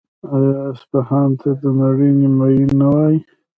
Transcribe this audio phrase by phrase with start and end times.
[0.33, 3.19] آیا اصفهان ته د نړۍ نیمایي نه وايي؟